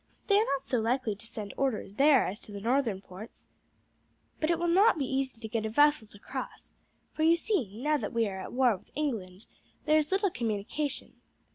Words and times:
"They 0.25 0.35
are 0.39 0.45
not 0.45 0.63
so 0.63 0.79
likely 0.79 1.15
to 1.15 1.27
send 1.27 1.53
orders 1.57 1.93
there 1.93 2.25
as 2.25 2.39
to 2.39 2.51
the 2.51 2.59
northern 2.59 3.01
ports. 3.01 3.45
But 4.39 4.49
it 4.49 4.57
will 4.57 4.67
not 4.67 4.97
be 4.97 5.05
easy 5.05 5.39
to 5.39 5.47
get 5.47 5.63
a 5.63 5.69
vessel 5.69 6.07
to 6.07 6.17
cross, 6.17 6.73
for 7.13 7.21
you 7.21 7.35
see, 7.35 7.79
now 7.83 7.97
that 7.99 8.11
we 8.11 8.27
are 8.27 8.41
at 8.41 8.51
war 8.51 8.75
with 8.77 8.89
England, 8.95 9.45
there 9.85 9.97
is 9.99 10.11
little 10.11 10.31
communication. 10.31 11.21